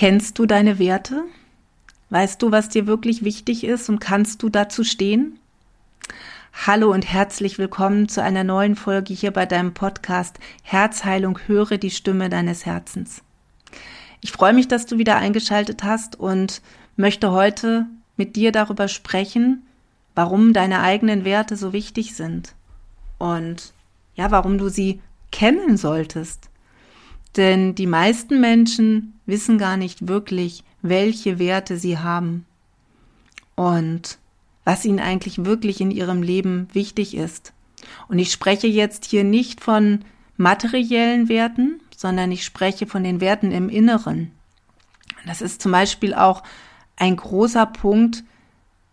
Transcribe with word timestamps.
Kennst 0.00 0.38
du 0.38 0.46
deine 0.46 0.78
Werte? 0.78 1.24
Weißt 2.08 2.40
du, 2.40 2.50
was 2.50 2.70
dir 2.70 2.86
wirklich 2.86 3.22
wichtig 3.22 3.64
ist 3.64 3.90
und 3.90 3.98
kannst 3.98 4.42
du 4.42 4.48
dazu 4.48 4.82
stehen? 4.82 5.38
Hallo 6.54 6.90
und 6.90 7.02
herzlich 7.02 7.58
willkommen 7.58 8.08
zu 8.08 8.22
einer 8.22 8.42
neuen 8.42 8.76
Folge 8.76 9.12
hier 9.12 9.30
bei 9.30 9.44
deinem 9.44 9.74
Podcast 9.74 10.38
Herzheilung, 10.62 11.38
höre 11.46 11.76
die 11.76 11.90
Stimme 11.90 12.30
deines 12.30 12.64
Herzens. 12.64 13.20
Ich 14.22 14.32
freue 14.32 14.54
mich, 14.54 14.68
dass 14.68 14.86
du 14.86 14.96
wieder 14.96 15.16
eingeschaltet 15.16 15.82
hast 15.82 16.18
und 16.18 16.62
möchte 16.96 17.32
heute 17.32 17.84
mit 18.16 18.36
dir 18.36 18.52
darüber 18.52 18.88
sprechen, 18.88 19.66
warum 20.14 20.54
deine 20.54 20.80
eigenen 20.80 21.26
Werte 21.26 21.56
so 21.56 21.74
wichtig 21.74 22.14
sind 22.14 22.54
und 23.18 23.74
ja, 24.14 24.30
warum 24.30 24.56
du 24.56 24.70
sie 24.70 25.02
kennen 25.30 25.76
solltest. 25.76 26.49
Denn 27.36 27.74
die 27.74 27.86
meisten 27.86 28.40
Menschen 28.40 29.20
wissen 29.26 29.58
gar 29.58 29.76
nicht 29.76 30.08
wirklich, 30.08 30.64
welche 30.82 31.38
Werte 31.38 31.76
sie 31.76 31.98
haben 31.98 32.46
und 33.54 34.18
was 34.64 34.84
ihnen 34.84 35.00
eigentlich 35.00 35.44
wirklich 35.44 35.80
in 35.80 35.90
ihrem 35.90 36.22
Leben 36.22 36.68
wichtig 36.72 37.16
ist. 37.16 37.52
Und 38.08 38.18
ich 38.18 38.32
spreche 38.32 38.66
jetzt 38.66 39.04
hier 39.04 39.24
nicht 39.24 39.60
von 39.60 40.04
materiellen 40.36 41.28
Werten, 41.28 41.80
sondern 41.96 42.32
ich 42.32 42.44
spreche 42.44 42.86
von 42.86 43.04
den 43.04 43.20
Werten 43.20 43.52
im 43.52 43.68
Inneren. 43.68 44.32
Das 45.26 45.42
ist 45.42 45.60
zum 45.60 45.72
Beispiel 45.72 46.14
auch 46.14 46.42
ein 46.96 47.16
großer 47.16 47.66
Punkt 47.66 48.24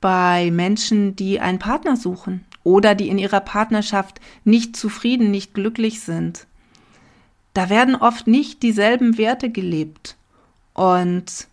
bei 0.02 0.52
Menschen, 0.52 1.16
die 1.16 1.40
einen 1.40 1.60
Partner 1.60 1.96
suchen 1.96 2.46
oder 2.64 2.96
die 2.96 3.08
in 3.08 3.18
ihrer 3.18 3.40
Partnerschaft 3.40 4.20
nicht 4.44 4.76
zufrieden, 4.76 5.32
nicht 5.32 5.54
glücklich 5.54 6.02
sind. 6.02 6.48
Da 7.58 7.72
werden 7.72 7.96
oft 7.96 8.28
nicht 8.28 8.62
dieselben 8.62 9.18
Werte 9.18 9.50
gelebt. 9.50 10.16
Und 10.76 11.48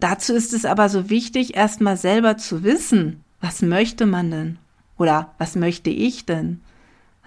dazu 0.00 0.34
ist 0.34 0.52
es 0.52 0.66
aber 0.66 0.90
so 0.90 1.08
wichtig, 1.08 1.56
erstmal 1.56 1.96
selber 1.96 2.36
zu 2.36 2.62
wissen, 2.62 3.24
was 3.40 3.62
möchte 3.62 4.04
man 4.04 4.30
denn? 4.30 4.58
Oder 4.98 5.32
was 5.38 5.56
möchte 5.56 5.88
ich 5.88 6.26
denn? 6.26 6.60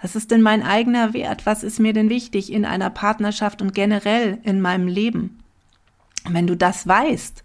Was 0.00 0.14
ist 0.14 0.30
denn 0.30 0.42
mein 0.42 0.62
eigener 0.62 1.12
Wert? 1.12 1.44
Was 1.44 1.64
ist 1.64 1.80
mir 1.80 1.92
denn 1.92 2.08
wichtig 2.08 2.52
in 2.52 2.64
einer 2.64 2.88
Partnerschaft 2.88 3.62
und 3.62 3.74
generell 3.74 4.38
in 4.44 4.60
meinem 4.60 4.86
Leben? 4.86 5.40
Und 6.24 6.34
wenn 6.34 6.46
du 6.46 6.56
das 6.56 6.86
weißt, 6.86 7.42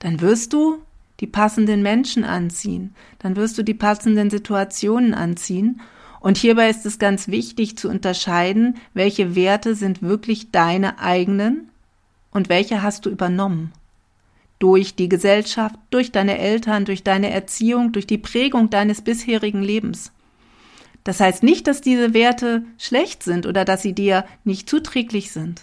dann 0.00 0.20
wirst 0.20 0.52
du 0.52 0.76
die 1.20 1.26
passenden 1.26 1.80
Menschen 1.80 2.22
anziehen, 2.22 2.94
dann 3.18 3.34
wirst 3.34 3.56
du 3.56 3.62
die 3.62 3.72
passenden 3.72 4.28
Situationen 4.28 5.14
anziehen 5.14 5.80
und 6.20 6.36
hierbei 6.36 6.68
ist 6.68 6.86
es 6.86 6.98
ganz 6.98 7.28
wichtig 7.28 7.76
zu 7.76 7.88
unterscheiden, 7.88 8.76
welche 8.94 9.34
Werte 9.34 9.74
sind 9.74 10.02
wirklich 10.02 10.50
deine 10.50 10.98
eigenen 10.98 11.70
und 12.30 12.48
welche 12.48 12.82
hast 12.82 13.06
du 13.06 13.10
übernommen. 13.10 13.72
Durch 14.58 14.94
die 14.94 15.08
Gesellschaft, 15.08 15.76
durch 15.88 16.12
deine 16.12 16.38
Eltern, 16.38 16.84
durch 16.84 17.02
deine 17.02 17.30
Erziehung, 17.30 17.92
durch 17.92 18.06
die 18.06 18.18
Prägung 18.18 18.68
deines 18.68 19.00
bisherigen 19.00 19.62
Lebens. 19.62 20.12
Das 21.04 21.20
heißt 21.20 21.42
nicht, 21.42 21.66
dass 21.66 21.80
diese 21.80 22.12
Werte 22.12 22.64
schlecht 22.76 23.22
sind 23.22 23.46
oder 23.46 23.64
dass 23.64 23.80
sie 23.80 23.94
dir 23.94 24.26
nicht 24.44 24.68
zuträglich 24.68 25.32
sind. 25.32 25.62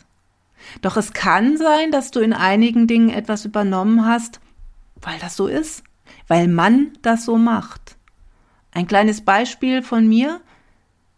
Doch 0.81 0.97
es 0.97 1.13
kann 1.13 1.57
sein, 1.57 1.91
dass 1.91 2.09
du 2.09 2.19
in 2.19 2.33
einigen 2.33 2.87
Dingen 2.87 3.11
etwas 3.11 3.45
übernommen 3.45 4.05
hast, 4.05 4.39
weil 4.99 5.19
das 5.19 5.35
so 5.35 5.45
ist, 5.45 5.83
weil 6.27 6.47
man 6.47 6.93
das 7.03 7.25
so 7.25 7.37
macht. 7.37 7.97
Ein 8.71 8.87
kleines 8.87 9.21
Beispiel 9.21 9.81
von 9.81 10.07
mir. 10.07 10.41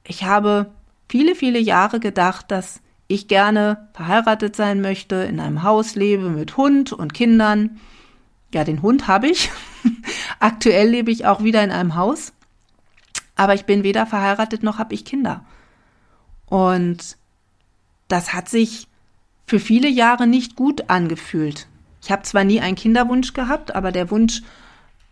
Ich 0.10 0.24
habe 0.24 0.72
viele, 1.08 1.36
viele 1.36 1.60
Jahre 1.60 2.00
gedacht, 2.00 2.50
dass 2.50 2.82
ich 3.08 3.28
gerne 3.28 3.90
verheiratet 3.94 4.56
sein 4.56 4.82
möchte, 4.82 5.18
in 5.18 5.40
einem 5.40 5.62
Haus 5.62 5.94
lebe 5.94 6.32
mit 6.32 6.58
Hund 6.58 6.92
und 6.92 7.14
Kindern. 7.14 7.80
Ja, 8.52 8.64
den 8.64 8.82
Hund 8.82 9.08
habe 9.08 9.28
ich. 9.28 9.52
Aktuell 10.40 10.90
lebe 10.90 11.12
ich 11.12 11.28
auch 11.28 11.44
wieder 11.44 11.64
in 11.64 11.72
einem 11.72 11.94
Haus. 11.94 12.34
Aber 13.36 13.54
ich 13.54 13.66
bin 13.66 13.84
weder 13.84 14.08
verheiratet 14.08 14.64
noch 14.64 14.80
habe 14.80 14.96
ich 14.96 15.06
Kinder. 15.06 15.46
Und 16.48 17.16
das 18.08 18.34
hat 18.34 18.50
sich 18.50 18.88
für 19.46 19.60
viele 19.60 19.90
Jahre 19.90 20.26
nicht 20.26 20.56
gut 20.56 20.90
angefühlt. 20.90 21.68
Ich 22.02 22.12
habe 22.12 22.24
zwar 22.24 22.44
nie 22.44 22.62
einen 22.62 22.76
Kinderwunsch 22.76 23.34
gehabt, 23.34 23.76
aber 23.76 23.92
der 23.92 24.10
Wunsch, 24.10 24.42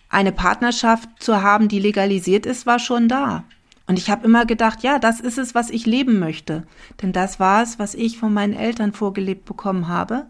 eine 0.10 0.32
Partnerschaft 0.32 1.08
zu 1.20 1.44
haben, 1.44 1.68
die 1.68 1.80
legalisiert 1.80 2.48
ist, 2.48 2.66
war 2.66 2.80
schon 2.80 3.08
da. 3.08 3.44
Und 3.88 3.98
ich 3.98 4.10
habe 4.10 4.26
immer 4.26 4.46
gedacht, 4.46 4.84
ja, 4.84 5.00
das 5.00 5.22
ist 5.22 5.38
es, 5.38 5.56
was 5.56 5.70
ich 5.70 5.86
leben 5.86 6.20
möchte. 6.20 6.68
Denn 7.02 7.14
das 7.14 7.40
war 7.40 7.64
es, 7.64 7.80
was 7.80 7.96
ich 7.96 8.18
von 8.18 8.34
meinen 8.34 8.54
Eltern 8.54 8.92
vorgelebt 8.92 9.46
bekommen 9.46 9.88
habe 9.88 10.28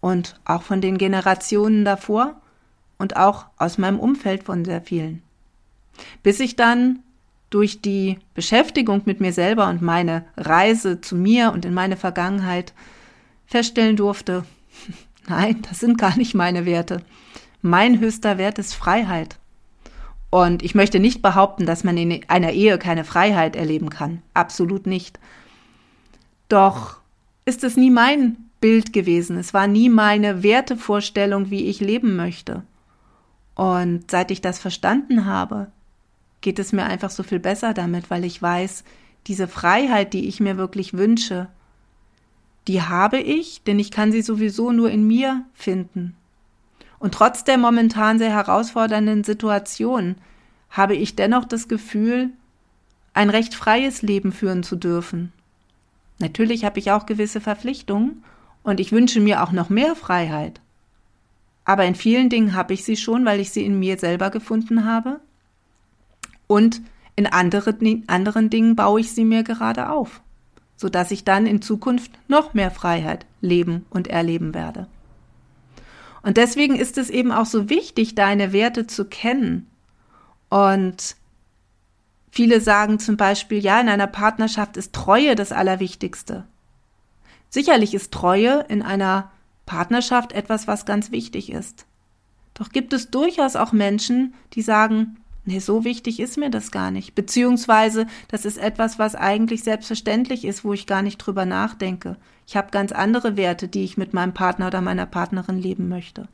und 0.00 0.40
auch 0.44 0.62
von 0.62 0.80
den 0.80 0.98
Generationen 0.98 1.84
davor 1.84 2.40
und 2.98 3.16
auch 3.16 3.46
aus 3.56 3.76
meinem 3.76 3.98
Umfeld 3.98 4.44
von 4.44 4.64
sehr 4.64 4.80
vielen. 4.80 5.22
Bis 6.22 6.38
ich 6.38 6.54
dann 6.54 7.00
durch 7.50 7.82
die 7.82 8.18
Beschäftigung 8.34 9.02
mit 9.04 9.20
mir 9.20 9.32
selber 9.32 9.68
und 9.68 9.82
meine 9.82 10.24
Reise 10.36 11.00
zu 11.00 11.16
mir 11.16 11.52
und 11.52 11.64
in 11.64 11.74
meine 11.74 11.96
Vergangenheit 11.96 12.72
feststellen 13.46 13.96
durfte, 13.96 14.44
nein, 15.28 15.60
das 15.68 15.80
sind 15.80 15.98
gar 15.98 16.16
nicht 16.16 16.34
meine 16.34 16.64
Werte. 16.64 17.02
Mein 17.60 18.00
höchster 18.00 18.38
Wert 18.38 18.58
ist 18.58 18.74
Freiheit. 18.74 19.38
Und 20.32 20.62
ich 20.62 20.74
möchte 20.74 20.98
nicht 20.98 21.20
behaupten, 21.20 21.66
dass 21.66 21.84
man 21.84 21.98
in 21.98 22.26
einer 22.26 22.52
Ehe 22.52 22.78
keine 22.78 23.04
Freiheit 23.04 23.54
erleben 23.54 23.90
kann. 23.90 24.22
Absolut 24.32 24.86
nicht. 24.86 25.20
Doch 26.48 26.96
ist 27.44 27.64
es 27.64 27.76
nie 27.76 27.90
mein 27.90 28.38
Bild 28.58 28.94
gewesen. 28.94 29.36
Es 29.36 29.52
war 29.52 29.66
nie 29.66 29.90
meine 29.90 30.42
Wertevorstellung, 30.42 31.50
wie 31.50 31.66
ich 31.66 31.80
leben 31.80 32.16
möchte. 32.16 32.62
Und 33.56 34.10
seit 34.10 34.30
ich 34.30 34.40
das 34.40 34.58
verstanden 34.58 35.26
habe, 35.26 35.70
geht 36.40 36.58
es 36.58 36.72
mir 36.72 36.84
einfach 36.84 37.10
so 37.10 37.22
viel 37.22 37.38
besser 37.38 37.74
damit, 37.74 38.08
weil 38.08 38.24
ich 38.24 38.40
weiß, 38.40 38.84
diese 39.26 39.46
Freiheit, 39.46 40.14
die 40.14 40.28
ich 40.28 40.40
mir 40.40 40.56
wirklich 40.56 40.94
wünsche, 40.94 41.48
die 42.68 42.80
habe 42.80 43.18
ich, 43.18 43.64
denn 43.64 43.78
ich 43.78 43.90
kann 43.90 44.12
sie 44.12 44.22
sowieso 44.22 44.72
nur 44.72 44.90
in 44.90 45.06
mir 45.06 45.44
finden. 45.52 46.16
Und 47.02 47.14
trotz 47.14 47.42
der 47.42 47.58
momentan 47.58 48.20
sehr 48.20 48.30
herausfordernden 48.30 49.24
Situation 49.24 50.14
habe 50.70 50.94
ich 50.94 51.16
dennoch 51.16 51.44
das 51.44 51.66
Gefühl, 51.66 52.30
ein 53.12 53.28
recht 53.28 53.56
freies 53.56 54.02
Leben 54.02 54.30
führen 54.30 54.62
zu 54.62 54.76
dürfen. 54.76 55.32
Natürlich 56.20 56.64
habe 56.64 56.78
ich 56.78 56.92
auch 56.92 57.04
gewisse 57.04 57.40
Verpflichtungen 57.40 58.22
und 58.62 58.78
ich 58.78 58.92
wünsche 58.92 59.18
mir 59.18 59.42
auch 59.42 59.50
noch 59.50 59.68
mehr 59.68 59.96
Freiheit. 59.96 60.60
Aber 61.64 61.84
in 61.86 61.96
vielen 61.96 62.28
Dingen 62.28 62.54
habe 62.54 62.72
ich 62.72 62.84
sie 62.84 62.96
schon, 62.96 63.24
weil 63.24 63.40
ich 63.40 63.50
sie 63.50 63.64
in 63.64 63.80
mir 63.80 63.98
selber 63.98 64.30
gefunden 64.30 64.84
habe. 64.84 65.18
Und 66.46 66.82
in 67.16 67.26
andere, 67.26 67.76
anderen 68.06 68.48
Dingen 68.48 68.76
baue 68.76 69.00
ich 69.00 69.10
sie 69.10 69.24
mir 69.24 69.42
gerade 69.42 69.88
auf, 69.90 70.20
sodass 70.76 71.10
ich 71.10 71.24
dann 71.24 71.46
in 71.46 71.62
Zukunft 71.62 72.12
noch 72.28 72.54
mehr 72.54 72.70
Freiheit 72.70 73.26
leben 73.40 73.86
und 73.90 74.06
erleben 74.06 74.54
werde. 74.54 74.86
Und 76.22 76.36
deswegen 76.36 76.76
ist 76.76 76.98
es 76.98 77.10
eben 77.10 77.32
auch 77.32 77.46
so 77.46 77.68
wichtig, 77.68 78.14
deine 78.14 78.52
Werte 78.52 78.86
zu 78.86 79.04
kennen. 79.04 79.68
Und 80.48 81.16
viele 82.30 82.60
sagen 82.60 82.98
zum 82.98 83.16
Beispiel, 83.16 83.58
ja, 83.58 83.80
in 83.80 83.88
einer 83.88 84.06
Partnerschaft 84.06 84.76
ist 84.76 84.92
Treue 84.92 85.34
das 85.34 85.52
Allerwichtigste. 85.52 86.46
Sicherlich 87.48 87.94
ist 87.94 88.12
Treue 88.12 88.64
in 88.68 88.82
einer 88.82 89.30
Partnerschaft 89.66 90.32
etwas, 90.32 90.66
was 90.66 90.86
ganz 90.86 91.10
wichtig 91.10 91.50
ist. 91.50 91.86
Doch 92.54 92.70
gibt 92.70 92.92
es 92.92 93.10
durchaus 93.10 93.56
auch 93.56 93.72
Menschen, 93.72 94.34
die 94.52 94.62
sagen, 94.62 95.16
nee, 95.44 95.58
so 95.58 95.84
wichtig 95.84 96.20
ist 96.20 96.38
mir 96.38 96.50
das 96.50 96.70
gar 96.70 96.90
nicht. 96.90 97.14
Beziehungsweise, 97.14 98.06
das 98.28 98.44
ist 98.44 98.58
etwas, 98.58 98.98
was 98.98 99.14
eigentlich 99.14 99.64
selbstverständlich 99.64 100.44
ist, 100.44 100.64
wo 100.64 100.72
ich 100.72 100.86
gar 100.86 101.02
nicht 101.02 101.18
drüber 101.18 101.44
nachdenke. 101.46 102.16
Ich 102.46 102.56
habe 102.56 102.70
ganz 102.70 102.92
andere 102.92 103.36
Werte, 103.36 103.68
die 103.68 103.84
ich 103.84 103.96
mit 103.96 104.14
meinem 104.14 104.34
Partner 104.34 104.68
oder 104.68 104.80
meiner 104.80 105.06
Partnerin 105.06 105.58
leben 105.58 105.88
möchte. 105.88 106.28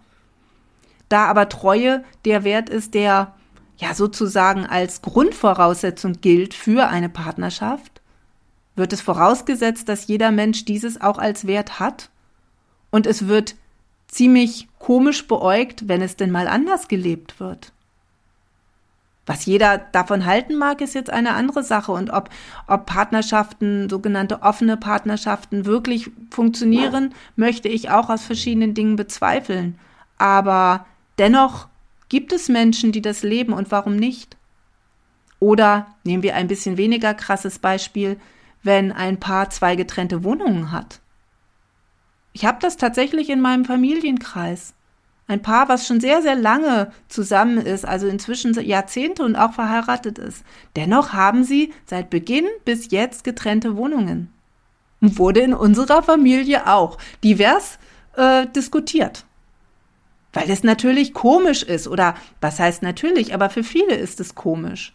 Da 1.09 1.27
aber 1.27 1.49
Treue 1.49 2.05
der 2.25 2.45
Wert 2.45 2.69
ist, 2.69 2.95
der 2.95 3.35
ja 3.79 3.95
sozusagen 3.95 4.67
als 4.67 5.03
Grundvoraussetzung 5.03 6.21
gilt 6.21 6.55
für 6.55 6.89
eine 6.89 7.09
Partnerschaft, 7.09 8.03
wird 8.77 8.93
es 8.93 9.01
vorausgesetzt, 9.01 9.89
dass 9.89 10.07
jeder 10.07 10.31
Mensch 10.31 10.65
dieses 10.65 11.01
auch 11.01 11.19
als 11.19 11.47
Wert 11.47 11.81
hat 11.81 12.11
und 12.91 13.07
es 13.07 13.29
wird 13.29 13.57
ziemlich 14.07 14.69
komisch 14.79 15.27
beäugt, 15.27 15.89
wenn 15.89 16.03
es 16.03 16.17
denn 16.17 16.31
mal 16.31 16.49
anders 16.49 16.89
gelebt 16.89 17.41
wird. 17.41 17.73
Was 19.29 19.45
jeder 19.45 19.77
davon 19.77 20.25
halten 20.25 20.57
mag, 20.57 20.81
ist 20.81 20.95
jetzt 20.95 21.11
eine 21.11 21.35
andere 21.35 21.63
Sache. 21.63 21.93
Und 21.93 22.09
ob, 22.09 22.31
ob 22.67 22.87
Partnerschaften, 22.87 23.91
sogenannte 23.91 24.41
offene 24.41 24.79
Partnerschaften 24.79 25.67
wirklich 25.67 26.11
funktionieren, 26.31 27.15
möchte 27.37 27.69
ich 27.69 27.91
auch 27.91 28.09
aus 28.09 28.25
verschiedenen 28.25 28.73
Dingen 28.73 28.97
bezweifeln. 28.97 29.79
Aber 30.17 30.87
dennoch 31.19 31.69
gibt 32.09 32.33
es 32.33 32.49
Menschen, 32.49 32.91
die 32.91 33.03
das 33.03 33.23
leben 33.23 33.53
und 33.53 33.71
warum 33.71 33.97
nicht? 33.97 34.39
Oder 35.41 35.89
nehmen 36.05 36.23
wir 36.23 36.35
ein 36.35 36.49
bisschen 36.49 36.79
weniger 36.79 37.13
krasses 37.13 37.59
Beispiel, 37.59 38.19
wenn 38.63 38.93
ein 38.93 39.21
Paar 39.21 39.51
zwei 39.51 39.77
getrennte 39.77 40.25
Wohnungen 40.25 40.73
hat. 40.73 41.01
Ich 42.33 42.47
habe 42.47 42.59
das 42.63 42.79
tatsächlich 42.79 43.29
in 43.29 43.43
meinem 43.43 43.67
Familienkreis. 43.67 44.73
Ein 45.29 45.43
Paar, 45.43 45.69
was 45.69 45.87
schon 45.87 46.01
sehr, 46.01 46.23
sehr 46.23 46.35
lange 46.35 46.91
zusammen 47.09 47.59
ist, 47.59 47.85
also 47.85 48.07
inzwischen 48.07 48.55
Jahrzehnte 48.55 49.23
und 49.23 49.37
auch 49.37 49.53
verheiratet 49.53 50.19
ist. 50.19 50.43
Dennoch 50.75 51.13
haben 51.13 51.45
sie 51.45 51.75
seit 51.85 52.09
Beginn 52.09 52.47
bis 52.65 52.91
jetzt 52.91 53.25
getrennte 53.25 53.77
Wohnungen. 53.77 54.33
Wurde 55.03 55.41
in 55.41 55.53
unserer 55.53 56.03
Familie 56.03 56.67
auch 56.67 56.97
divers 57.23 57.79
äh, 58.17 58.47
diskutiert. 58.47 59.27
Weil 60.33 60.51
es 60.51 60.63
natürlich 60.63 61.13
komisch 61.13 61.63
ist, 61.63 61.89
oder 61.89 62.15
was 62.41 62.59
heißt 62.59 62.83
natürlich, 62.83 63.35
aber 63.35 63.51
für 63.51 63.63
viele 63.65 63.95
ist 63.97 64.21
es 64.21 64.35
komisch. 64.35 64.95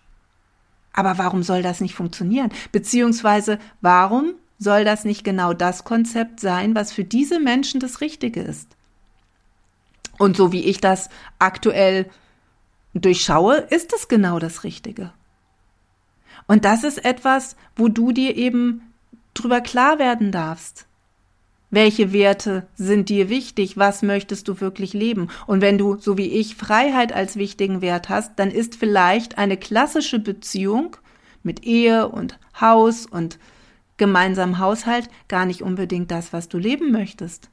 Aber 0.93 1.19
warum 1.19 1.43
soll 1.43 1.61
das 1.61 1.79
nicht 1.79 1.93
funktionieren? 1.93 2.51
Beziehungsweise 2.71 3.59
warum 3.81 4.33
soll 4.57 4.83
das 4.83 5.05
nicht 5.05 5.23
genau 5.23 5.53
das 5.53 5.83
Konzept 5.83 6.39
sein, 6.39 6.73
was 6.73 6.91
für 6.91 7.03
diese 7.03 7.39
Menschen 7.39 7.79
das 7.79 8.01
Richtige 8.01 8.41
ist? 8.41 8.75
Und 10.23 10.37
so 10.37 10.53
wie 10.53 10.63
ich 10.63 10.79
das 10.79 11.09
aktuell 11.37 12.09
durchschaue, 12.93 13.57
ist 13.57 13.91
es 13.91 14.07
genau 14.07 14.39
das 14.39 14.63
Richtige. 14.63 15.11
Und 16.47 16.63
das 16.63 16.85
ist 16.85 17.03
etwas, 17.03 17.57
wo 17.75 17.89
du 17.89 18.13
dir 18.13 18.37
eben 18.37 18.93
drüber 19.33 19.59
klar 19.59 19.99
werden 19.99 20.31
darfst. 20.31 20.85
Welche 21.71 22.13
Werte 22.13 22.65
sind 22.75 23.09
dir 23.09 23.27
wichtig? 23.27 23.75
Was 23.75 24.01
möchtest 24.01 24.47
du 24.47 24.61
wirklich 24.61 24.93
leben? 24.93 25.27
Und 25.45 25.59
wenn 25.59 25.77
du, 25.77 25.97
so 25.97 26.17
wie 26.17 26.29
ich, 26.29 26.55
Freiheit 26.55 27.11
als 27.11 27.35
wichtigen 27.35 27.81
Wert 27.81 28.07
hast, 28.07 28.39
dann 28.39 28.49
ist 28.49 28.75
vielleicht 28.75 29.37
eine 29.37 29.57
klassische 29.57 30.19
Beziehung 30.19 30.95
mit 31.43 31.65
Ehe 31.65 32.07
und 32.07 32.39
Haus 32.61 33.05
und 33.05 33.39
gemeinsamem 33.97 34.59
Haushalt 34.59 35.09
gar 35.27 35.45
nicht 35.45 35.63
unbedingt 35.63 36.11
das, 36.11 36.31
was 36.31 36.47
du 36.47 36.59
leben 36.59 36.93
möchtest. 36.93 37.49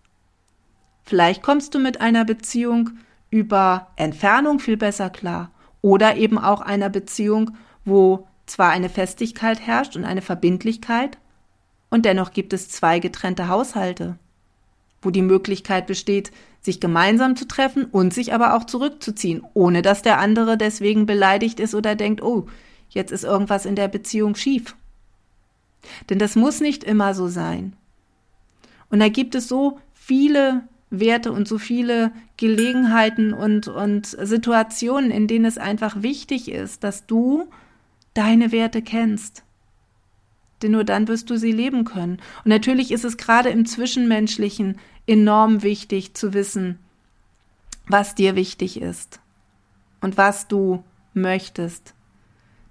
Vielleicht 1.04 1.42
kommst 1.42 1.74
du 1.74 1.78
mit 1.78 2.00
einer 2.00 2.24
Beziehung 2.24 2.90
über 3.30 3.88
Entfernung 3.96 4.58
viel 4.58 4.76
besser 4.76 5.10
klar 5.10 5.50
oder 5.82 6.16
eben 6.16 6.38
auch 6.38 6.60
einer 6.60 6.88
Beziehung, 6.88 7.52
wo 7.84 8.26
zwar 8.46 8.70
eine 8.70 8.88
Festigkeit 8.88 9.60
herrscht 9.60 9.96
und 9.96 10.04
eine 10.04 10.22
Verbindlichkeit, 10.22 11.18
und 11.90 12.04
dennoch 12.04 12.32
gibt 12.32 12.52
es 12.52 12.68
zwei 12.68 13.00
getrennte 13.00 13.48
Haushalte, 13.48 14.16
wo 15.02 15.10
die 15.10 15.22
Möglichkeit 15.22 15.86
besteht, 15.86 16.30
sich 16.60 16.80
gemeinsam 16.80 17.36
zu 17.36 17.46
treffen 17.46 17.84
und 17.84 18.14
sich 18.14 18.32
aber 18.32 18.54
auch 18.54 18.64
zurückzuziehen, 18.64 19.44
ohne 19.54 19.82
dass 19.82 20.02
der 20.02 20.18
andere 20.18 20.56
deswegen 20.56 21.06
beleidigt 21.06 21.58
ist 21.58 21.74
oder 21.74 21.96
denkt, 21.96 22.22
oh, 22.22 22.46
jetzt 22.90 23.10
ist 23.10 23.24
irgendwas 23.24 23.66
in 23.66 23.74
der 23.76 23.88
Beziehung 23.88 24.34
schief. 24.36 24.76
Denn 26.08 26.18
das 26.18 26.36
muss 26.36 26.60
nicht 26.60 26.84
immer 26.84 27.14
so 27.14 27.28
sein. 27.28 27.74
Und 28.90 29.00
da 29.00 29.08
gibt 29.08 29.34
es 29.34 29.48
so 29.48 29.80
viele 29.94 30.64
Werte 30.90 31.32
und 31.32 31.46
so 31.46 31.58
viele 31.58 32.12
Gelegenheiten 32.36 33.32
und, 33.32 33.68
und 33.68 34.06
Situationen, 34.06 35.10
in 35.10 35.28
denen 35.28 35.44
es 35.44 35.56
einfach 35.56 36.02
wichtig 36.02 36.50
ist, 36.50 36.82
dass 36.82 37.06
du 37.06 37.48
deine 38.14 38.52
Werte 38.52 38.82
kennst. 38.82 39.44
Denn 40.62 40.72
nur 40.72 40.84
dann 40.84 41.08
wirst 41.08 41.30
du 41.30 41.36
sie 41.36 41.52
leben 41.52 41.84
können. 41.84 42.18
Und 42.44 42.48
natürlich 42.48 42.90
ist 42.90 43.04
es 43.04 43.16
gerade 43.16 43.50
im 43.50 43.64
Zwischenmenschlichen 43.64 44.78
enorm 45.06 45.62
wichtig 45.62 46.14
zu 46.14 46.34
wissen, 46.34 46.78
was 47.86 48.14
dir 48.14 48.34
wichtig 48.34 48.80
ist 48.80 49.20
und 50.00 50.16
was 50.16 50.48
du 50.48 50.84
möchtest. 51.14 51.94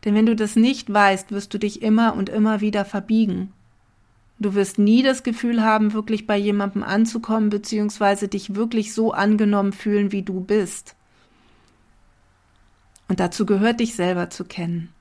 Denn 0.05 0.13
wenn 0.15 0.25
du 0.25 0.35
das 0.35 0.55
nicht 0.55 0.91
weißt, 0.91 1.31
wirst 1.31 1.53
du 1.53 1.57
dich 1.57 1.81
immer 1.81 2.15
und 2.15 2.29
immer 2.29 2.61
wieder 2.61 2.85
verbiegen. 2.85 3.51
Du 4.39 4.55
wirst 4.55 4.79
nie 4.79 5.03
das 5.03 5.23
Gefühl 5.23 5.61
haben, 5.63 5.93
wirklich 5.93 6.25
bei 6.25 6.37
jemandem 6.37 6.81
anzukommen, 6.81 7.49
beziehungsweise 7.49 8.29
dich 8.29 8.55
wirklich 8.55 8.93
so 8.93 9.11
angenommen 9.11 9.73
fühlen, 9.73 10.13
wie 10.13 10.23
du 10.23 10.39
bist. 10.39 10.95
Und 13.09 13.19
dazu 13.19 13.45
gehört 13.45 13.81
dich 13.81 13.95
selber 13.95 14.29
zu 14.29 14.45
kennen. 14.45 14.93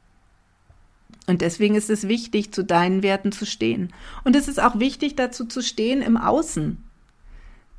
Und 1.29 1.43
deswegen 1.43 1.77
ist 1.77 1.91
es 1.91 2.09
wichtig, 2.09 2.53
zu 2.53 2.65
deinen 2.65 3.03
Werten 3.03 3.31
zu 3.31 3.47
stehen. 3.47 3.93
Und 4.25 4.35
es 4.35 4.49
ist 4.49 4.61
auch 4.61 4.81
wichtig, 4.81 5.15
dazu 5.15 5.45
zu 5.45 5.63
stehen 5.63 6.03
im 6.03 6.17
Außen. 6.17 6.83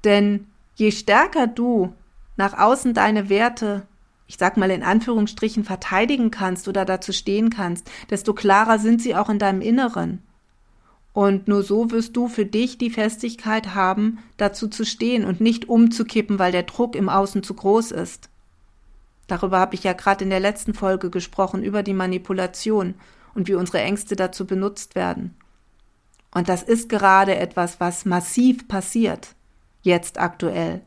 Denn 0.03 0.47
je 0.75 0.91
stärker 0.91 1.47
du 1.47 1.94
nach 2.38 2.57
außen 2.57 2.94
deine 2.94 3.27
Werte, 3.27 3.85
ich 4.27 4.38
sag 4.38 4.56
mal 4.56 4.71
in 4.71 4.83
Anführungsstrichen, 4.83 5.65
verteidigen 5.65 6.31
kannst 6.31 6.67
oder 6.69 6.85
dazu 6.85 7.11
stehen 7.11 7.50
kannst, 7.50 7.89
desto 8.11 8.33
klarer 8.33 8.79
sind 8.79 9.01
sie 9.01 9.15
auch 9.15 9.29
in 9.29 9.39
deinem 9.39 9.61
Inneren. 9.61 10.21
Und 11.13 11.47
nur 11.47 11.63
so 11.63 11.91
wirst 11.91 12.15
du 12.15 12.27
für 12.27 12.45
dich 12.45 12.77
die 12.77 12.91
Festigkeit 12.91 13.73
haben, 13.73 14.19
dazu 14.38 14.67
zu 14.67 14.85
stehen 14.85 15.25
und 15.25 15.41
nicht 15.41 15.67
umzukippen, 15.67 16.39
weil 16.39 16.51
der 16.51 16.63
Druck 16.63 16.95
im 16.95 17.09
Außen 17.09 17.44
zu 17.44 17.53
groß 17.53 17.91
ist. 17.91 18.29
Darüber 19.27 19.59
habe 19.59 19.75
ich 19.75 19.83
ja 19.83 19.94
gerade 19.94 20.23
in 20.23 20.29
der 20.29 20.39
letzten 20.39 20.73
Folge 20.73 21.09
gesprochen, 21.09 21.63
über 21.63 21.83
die 21.83 21.94
Manipulation 21.94 22.95
und 23.35 23.47
wie 23.47 23.56
unsere 23.56 23.79
Ängste 23.79 24.15
dazu 24.15 24.45
benutzt 24.45 24.95
werden. 24.95 25.35
Und 26.31 26.50
das 26.50 26.63
ist 26.63 26.89
gerade 26.89 27.35
etwas, 27.35 27.79
was 27.79 28.06
massiv 28.06 28.67
passiert, 28.67 29.35
jetzt 29.81 30.19
aktuell 30.19 30.81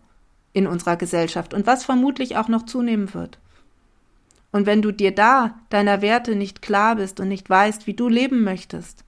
in 0.52 0.66
unserer 0.66 0.96
Gesellschaft 0.96 1.54
und 1.54 1.66
was 1.66 1.84
vermutlich 1.84 2.36
auch 2.36 2.48
noch 2.48 2.66
zunehmen 2.66 3.12
wird. 3.14 3.38
Und 4.52 4.66
wenn 4.66 4.82
du 4.82 4.92
dir 4.92 5.14
da 5.14 5.58
deiner 5.70 6.02
Werte 6.02 6.36
nicht 6.36 6.62
klar 6.62 6.96
bist 6.96 7.20
und 7.20 7.28
nicht 7.28 7.48
weißt, 7.48 7.86
wie 7.86 7.94
du 7.94 8.08
leben 8.08 8.44
möchtest, 8.44 9.04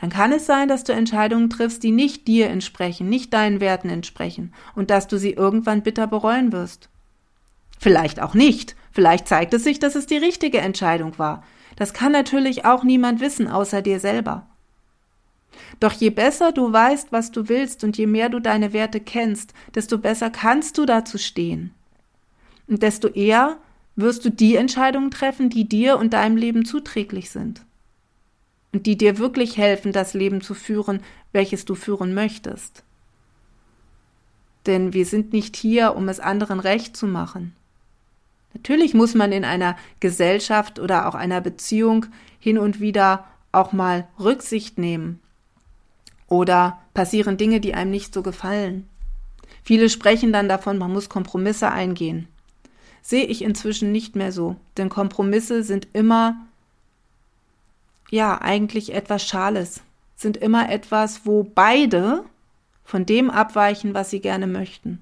dann 0.00 0.10
kann 0.10 0.32
es 0.32 0.46
sein, 0.46 0.68
dass 0.68 0.84
du 0.84 0.92
Entscheidungen 0.92 1.50
triffst, 1.50 1.82
die 1.82 1.90
nicht 1.90 2.28
dir 2.28 2.48
entsprechen, 2.50 3.08
nicht 3.08 3.32
deinen 3.34 3.60
Werten 3.60 3.88
entsprechen 3.88 4.54
und 4.76 4.90
dass 4.90 5.08
du 5.08 5.18
sie 5.18 5.32
irgendwann 5.32 5.82
bitter 5.82 6.06
bereuen 6.06 6.52
wirst. 6.52 6.88
Vielleicht 7.80 8.22
auch 8.22 8.34
nicht. 8.34 8.76
Vielleicht 8.92 9.26
zeigt 9.26 9.54
es 9.54 9.64
sich, 9.64 9.80
dass 9.80 9.96
es 9.96 10.06
die 10.06 10.16
richtige 10.16 10.58
Entscheidung 10.58 11.18
war. 11.18 11.42
Das 11.74 11.92
kann 11.92 12.12
natürlich 12.12 12.64
auch 12.64 12.84
niemand 12.84 13.20
wissen 13.20 13.48
außer 13.48 13.82
dir 13.82 13.98
selber. 13.98 14.46
Doch 15.80 15.92
je 15.92 16.10
besser 16.10 16.52
du 16.52 16.72
weißt, 16.72 17.10
was 17.10 17.32
du 17.32 17.48
willst 17.48 17.82
und 17.82 17.98
je 17.98 18.06
mehr 18.06 18.28
du 18.28 18.38
deine 18.38 18.72
Werte 18.72 19.00
kennst, 19.00 19.52
desto 19.74 19.98
besser 19.98 20.30
kannst 20.30 20.78
du 20.78 20.86
dazu 20.86 21.18
stehen. 21.18 21.74
Und 22.68 22.84
desto 22.84 23.08
eher 23.08 23.56
wirst 23.96 24.24
du 24.24 24.30
die 24.30 24.54
Entscheidungen 24.54 25.10
treffen, 25.10 25.50
die 25.50 25.68
dir 25.68 25.98
und 25.98 26.12
deinem 26.12 26.36
Leben 26.36 26.64
zuträglich 26.64 27.30
sind 27.30 27.64
die 28.86 28.96
dir 28.96 29.18
wirklich 29.18 29.56
helfen, 29.56 29.92
das 29.92 30.14
Leben 30.14 30.40
zu 30.40 30.54
führen, 30.54 31.00
welches 31.32 31.64
du 31.64 31.74
führen 31.74 32.14
möchtest. 32.14 32.82
Denn 34.66 34.92
wir 34.92 35.06
sind 35.06 35.32
nicht 35.32 35.56
hier, 35.56 35.96
um 35.96 36.08
es 36.08 36.20
anderen 36.20 36.60
recht 36.60 36.96
zu 36.96 37.06
machen. 37.06 37.54
Natürlich 38.54 38.94
muss 38.94 39.14
man 39.14 39.32
in 39.32 39.44
einer 39.44 39.76
Gesellschaft 40.00 40.78
oder 40.78 41.08
auch 41.08 41.14
einer 41.14 41.40
Beziehung 41.40 42.06
hin 42.38 42.58
und 42.58 42.80
wieder 42.80 43.24
auch 43.52 43.72
mal 43.72 44.06
Rücksicht 44.18 44.78
nehmen. 44.78 45.20
Oder 46.28 46.78
passieren 46.92 47.36
Dinge, 47.36 47.60
die 47.60 47.74
einem 47.74 47.90
nicht 47.90 48.12
so 48.12 48.22
gefallen. 48.22 48.88
Viele 49.62 49.88
sprechen 49.88 50.32
dann 50.32 50.48
davon, 50.48 50.78
man 50.78 50.92
muss 50.92 51.08
Kompromisse 51.08 51.70
eingehen. 51.70 52.28
Sehe 53.02 53.24
ich 53.24 53.42
inzwischen 53.42 53.92
nicht 53.92 54.16
mehr 54.16 54.32
so, 54.32 54.56
denn 54.76 54.88
Kompromisse 54.88 55.62
sind 55.62 55.88
immer 55.92 56.36
ja 58.10 58.40
eigentlich 58.40 58.94
etwas 58.94 59.26
Schales, 59.26 59.82
sind 60.16 60.36
immer 60.36 60.70
etwas, 60.70 61.24
wo 61.24 61.44
beide 61.44 62.24
von 62.84 63.06
dem 63.06 63.30
abweichen, 63.30 63.94
was 63.94 64.10
sie 64.10 64.20
gerne 64.20 64.46
möchten. 64.46 65.00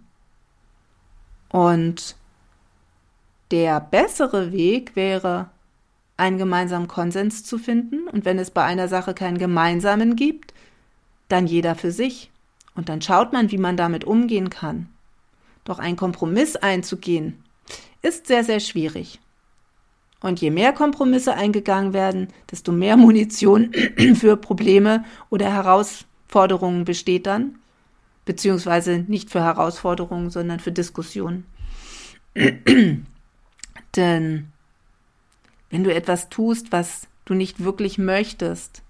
Und 1.49 2.17
der 3.51 3.81
bessere 3.81 4.53
Weg 4.53 4.97
wäre, 4.97 5.51
einen 6.17 6.39
gemeinsamen 6.39 6.89
Konsens 6.89 7.45
zu 7.45 7.59
finden, 7.59 8.09
und 8.09 8.25
wenn 8.25 8.39
es 8.39 8.51
bei 8.51 8.65
einer 8.65 8.89
Sache 8.89 9.15
keinen 9.15 9.39
gemeinsamen 9.39 10.17
gibt, 10.17 10.53
dann 11.29 11.47
jeder 11.47 11.75
für 11.75 11.93
sich. 11.93 12.31
Und 12.75 12.89
dann 12.89 13.03
schaut 13.03 13.33
man, 13.33 13.51
wie 13.51 13.59
man 13.59 13.77
damit 13.77 14.05
umgehen 14.05 14.51
kann. 14.51 14.89
Doch 15.65 15.79
ein 15.79 15.97
Kompromiss 15.97 16.57
einzugehen, 16.57 17.43
ist 18.03 18.27
sehr, 18.27 18.45
sehr 18.45 18.61
schwierig. 18.61 19.21
Und 20.21 20.41
je 20.41 20.51
mehr 20.51 20.73
Kompromisse 20.73 21.35
eingegangen 21.35 21.93
werden, 21.93 22.29
desto 22.51 22.73
mehr 22.73 22.97
Munition 22.99 23.73
für 24.15 24.37
Probleme 24.37 25.05
oder 25.31 25.53
Herausforderungen 25.53 26.85
besteht 26.85 27.27
dann. 27.27 27.59
Beziehungsweise 28.25 29.05
nicht 29.07 29.31
für 29.31 29.43
Herausforderungen, 29.43 30.31
sondern 30.31 30.59
für 30.59 30.73
Diskussionen. 30.73 31.47
Denn 33.97 34.53
wenn 35.71 35.85
du 35.85 35.95
etwas 35.95 36.29
tust, 36.29 36.73
was 36.73 37.07
du 37.25 37.35
nicht 37.35 37.63
wirklich 37.63 37.99
möchtest 37.99 38.83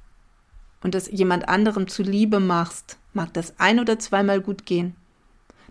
und 0.83 0.95
es 0.95 1.11
jemand 1.11 1.49
anderem 1.49 1.88
zuliebe 1.88 2.40
machst, 2.40 2.99
mag 3.12 3.33
das 3.35 3.54
ein 3.59 3.78
oder 3.80 3.99
zweimal 3.99 4.40
gut 4.40 4.64
gehen. 4.64 4.95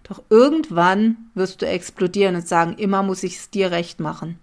Doch 0.03 0.21
irgendwann 0.29 1.17
wirst 1.33 1.61
du 1.61 1.67
explodieren 1.67 2.35
und 2.35 2.47
sagen, 2.47 2.75
immer 2.77 3.01
muss 3.01 3.23
ich 3.23 3.37
es 3.37 3.49
dir 3.49 3.71
recht 3.71 3.99
machen 3.99 4.37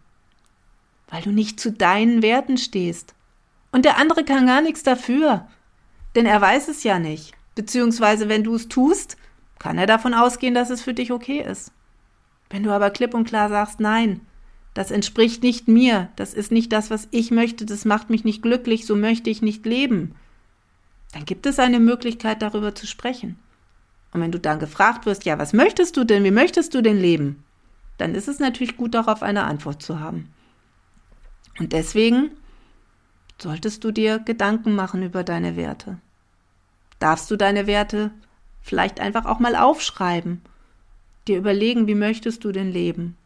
weil 1.12 1.20
du 1.20 1.30
nicht 1.30 1.60
zu 1.60 1.70
deinen 1.70 2.22
Werten 2.22 2.56
stehst. 2.56 3.14
Und 3.70 3.84
der 3.84 3.98
andere 3.98 4.24
kann 4.24 4.46
gar 4.46 4.62
nichts 4.62 4.82
dafür, 4.82 5.46
denn 6.16 6.24
er 6.24 6.40
weiß 6.40 6.68
es 6.68 6.84
ja 6.84 6.98
nicht. 6.98 7.34
Beziehungsweise, 7.54 8.30
wenn 8.30 8.44
du 8.44 8.54
es 8.54 8.68
tust, 8.68 9.18
kann 9.58 9.76
er 9.76 9.86
davon 9.86 10.14
ausgehen, 10.14 10.54
dass 10.54 10.70
es 10.70 10.80
für 10.80 10.94
dich 10.94 11.12
okay 11.12 11.40
ist. 11.40 11.70
Wenn 12.48 12.62
du 12.62 12.70
aber 12.70 12.88
klipp 12.88 13.12
und 13.12 13.28
klar 13.28 13.50
sagst, 13.50 13.78
nein, 13.78 14.22
das 14.72 14.90
entspricht 14.90 15.42
nicht 15.42 15.68
mir, 15.68 16.08
das 16.16 16.32
ist 16.32 16.50
nicht 16.50 16.72
das, 16.72 16.90
was 16.90 17.08
ich 17.10 17.30
möchte, 17.30 17.66
das 17.66 17.84
macht 17.84 18.08
mich 18.08 18.24
nicht 18.24 18.40
glücklich, 18.42 18.86
so 18.86 18.96
möchte 18.96 19.28
ich 19.28 19.42
nicht 19.42 19.66
leben, 19.66 20.14
dann 21.12 21.26
gibt 21.26 21.44
es 21.44 21.58
eine 21.58 21.78
Möglichkeit, 21.78 22.40
darüber 22.40 22.74
zu 22.74 22.86
sprechen. 22.86 23.38
Und 24.12 24.22
wenn 24.22 24.32
du 24.32 24.40
dann 24.40 24.58
gefragt 24.58 25.04
wirst, 25.04 25.26
ja, 25.26 25.38
was 25.38 25.52
möchtest 25.52 25.98
du 25.98 26.04
denn, 26.04 26.24
wie 26.24 26.30
möchtest 26.30 26.72
du 26.74 26.82
denn 26.82 26.98
leben? 26.98 27.44
Dann 27.98 28.14
ist 28.14 28.28
es 28.28 28.38
natürlich 28.38 28.78
gut, 28.78 28.94
darauf 28.94 29.22
eine 29.22 29.44
Antwort 29.44 29.82
zu 29.82 30.00
haben. 30.00 30.32
Und 31.58 31.72
deswegen 31.72 32.30
solltest 33.40 33.84
du 33.84 33.90
dir 33.90 34.18
Gedanken 34.18 34.74
machen 34.74 35.02
über 35.02 35.24
deine 35.24 35.56
Werte. 35.56 35.98
Darfst 36.98 37.30
du 37.30 37.36
deine 37.36 37.66
Werte 37.66 38.10
vielleicht 38.62 39.00
einfach 39.00 39.26
auch 39.26 39.40
mal 39.40 39.56
aufschreiben, 39.56 40.40
dir 41.26 41.38
überlegen, 41.38 41.86
wie 41.86 41.94
möchtest 41.94 42.44
du 42.44 42.52
denn 42.52 42.70
leben? 42.70 43.16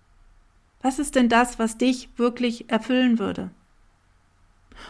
Was 0.83 0.99
ist 0.99 1.14
denn 1.14 1.28
das, 1.28 1.59
was 1.59 1.78
dich 1.78 2.09
wirklich 2.16 2.71
erfüllen 2.71 3.18
würde? 3.18 3.50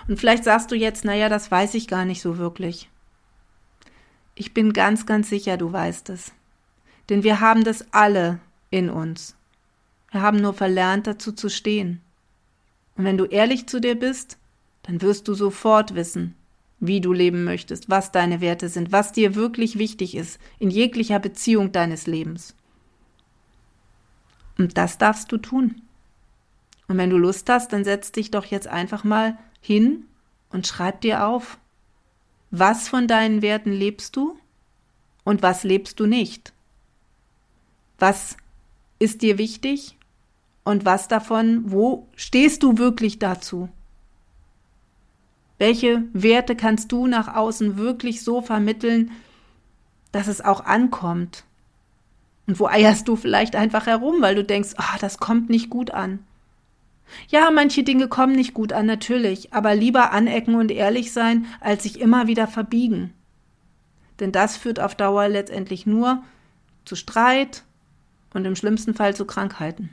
Und 0.09 0.19
vielleicht 0.19 0.45
sagst 0.45 0.71
du 0.71 0.75
jetzt, 0.77 1.05
naja, 1.05 1.29
das 1.29 1.51
weiß 1.51 1.75
ich 1.75 1.89
gar 1.89 2.05
nicht 2.05 2.21
so 2.21 2.39
wirklich. 2.39 2.89
Ich 4.35 4.53
bin 4.53 4.73
ganz, 4.73 5.07
ganz 5.07 5.31
sicher, 5.31 5.57
du 5.57 5.73
weißt 5.73 6.11
es. 6.11 6.33
Denn 7.09 7.23
wir 7.23 7.41
haben 7.41 7.65
das 7.65 7.93
alle 7.93 8.41
in 8.71 8.91
uns. 8.91 9.37
Wir 10.11 10.23
haben 10.23 10.39
nur 10.39 10.55
verlernt, 10.55 11.07
dazu 11.07 11.33
zu 11.33 11.49
stehen. 11.49 12.03
Und 12.97 13.05
wenn 13.05 13.19
du 13.19 13.25
ehrlich 13.25 13.67
zu 13.67 13.81
dir 13.81 13.95
bist, 13.95 14.39
dann 14.83 15.03
wirst 15.03 15.29
du 15.29 15.35
sofort 15.35 15.95
wissen, 15.95 16.35
wie 16.81 17.01
du 17.01 17.13
leben 17.13 17.45
möchtest, 17.45 17.91
was 17.91 18.13
deine 18.13 18.41
Werte 18.41 18.69
sind, 18.69 18.93
was 18.93 19.13
dir 19.13 19.35
wirklich 19.35 19.79
wichtig 19.79 20.15
ist 20.15 20.39
in 20.59 20.71
jeglicher 20.71 21.19
Beziehung 21.19 21.73
deines 21.73 22.07
Lebens. 22.07 22.55
Und 24.59 24.79
das 24.79 24.99
darfst 24.99 25.31
du 25.33 25.39
tun. 25.39 25.83
Und 26.89 26.99
wenn 26.99 27.11
du 27.11 27.19
Lust 27.19 27.49
hast, 27.51 27.73
dann 27.73 27.85
setz 27.85 28.13
dich 28.13 28.31
doch 28.31 28.45
jetzt 28.45 28.69
einfach 28.69 29.05
mal 29.05 29.37
hin 29.61 30.05
und 30.51 30.67
schreib 30.67 31.01
dir 31.01 31.27
auf, 31.27 31.59
was 32.51 32.89
von 32.89 33.09
deinen 33.09 33.43
Werten 33.43 33.73
lebst 33.73 34.17
du 34.17 34.39
und 35.25 35.43
was 35.43 35.65
lebst 35.65 35.99
du 36.01 36.07
nicht? 36.07 36.53
Was 37.99 38.37
ist 38.99 39.23
dir 39.23 39.37
wichtig 39.37 39.97
und 40.67 40.85
was 40.85 41.07
davon, 41.07 41.63
wo 41.71 42.09
stehst 42.17 42.65
du 42.65 42.77
wirklich 42.77 43.21
dazu? 43.21 43.69
Welche 45.59 46.03
Werte 46.13 46.57
kannst 46.57 46.91
du 46.91 47.07
nach 47.07 47.37
außen 47.37 47.77
wirklich 47.77 48.25
so 48.25 48.43
vermitteln, 48.43 49.13
dass 50.11 50.27
es 50.27 50.41
auch 50.41 50.65
ankommt? 50.65 51.45
Und 52.49 52.59
wo 52.59 52.67
eierst 52.67 53.07
du 53.07 53.15
vielleicht 53.15 53.55
einfach 53.55 53.87
herum, 53.87 54.17
weil 54.23 54.35
du 54.35 54.43
denkst, 54.43 54.71
oh, 54.77 54.97
das 55.01 55.19
kommt 55.19 55.51
nicht 55.51 55.71
gut 55.71 55.93
an. 55.93 56.19
Ja, 57.29 57.53
manche 57.53 57.85
Dinge 57.85 58.09
kommen 58.09 58.35
nicht 58.35 58.53
gut 58.53 58.73
an, 58.73 58.87
natürlich, 58.87 59.55
aber 59.55 59.77
lieber 59.77 60.11
anecken 60.11 60.57
und 60.57 60.73
ehrlich 60.73 61.13
sein, 61.13 61.47
als 61.61 61.85
sich 61.85 62.01
immer 62.01 62.27
wieder 62.27 62.49
verbiegen. 62.49 63.15
Denn 64.19 64.33
das 64.33 64.57
führt 64.57 64.81
auf 64.81 64.97
Dauer 64.97 65.29
letztendlich 65.29 65.87
nur 65.87 66.25
zu 66.85 66.97
Streit 66.97 67.63
und 68.35 68.45
im 68.45 68.57
schlimmsten 68.57 68.95
Fall 68.95 69.15
zu 69.15 69.27
Krankheiten. 69.27 69.91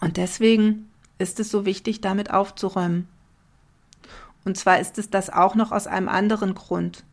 Und 0.00 0.16
deswegen 0.16 0.88
ist 1.18 1.40
es 1.40 1.50
so 1.50 1.64
wichtig, 1.64 2.00
damit 2.00 2.30
aufzuräumen. 2.30 3.08
Und 4.44 4.56
zwar 4.56 4.78
ist 4.78 4.98
es 4.98 5.10
das 5.10 5.30
auch 5.30 5.54
noch 5.54 5.72
aus 5.72 5.86
einem 5.86 6.08
anderen 6.08 6.54
Grund. 6.54 7.04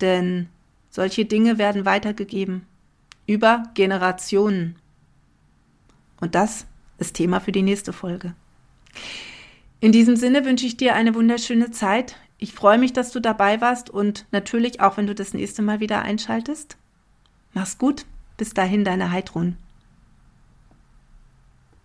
Denn 0.00 0.48
solche 0.90 1.24
Dinge 1.24 1.58
werden 1.58 1.84
weitergegeben 1.84 2.66
über 3.26 3.64
Generationen. 3.74 4.76
Und 6.20 6.34
das 6.34 6.66
ist 6.98 7.14
Thema 7.14 7.40
für 7.40 7.52
die 7.52 7.62
nächste 7.62 7.92
Folge. 7.92 8.34
In 9.80 9.92
diesem 9.92 10.16
Sinne 10.16 10.44
wünsche 10.44 10.66
ich 10.66 10.76
dir 10.76 10.94
eine 10.94 11.14
wunderschöne 11.14 11.70
Zeit. 11.70 12.16
Ich 12.38 12.52
freue 12.52 12.78
mich, 12.78 12.92
dass 12.92 13.12
du 13.12 13.20
dabei 13.20 13.60
warst 13.60 13.90
und 13.90 14.26
natürlich 14.30 14.80
auch, 14.80 14.96
wenn 14.96 15.06
du 15.06 15.14
das 15.14 15.34
nächste 15.34 15.62
Mal 15.62 15.80
wieder 15.80 16.02
einschaltest. 16.02 16.76
Mach's 17.52 17.78
gut. 17.78 18.04
Bis 18.36 18.52
dahin, 18.52 18.84
deine 18.84 19.10
Heidrun. 19.10 19.56